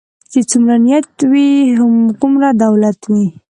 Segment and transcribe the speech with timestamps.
[0.31, 3.25] چی څومره نيت وي هغومره دولت وي.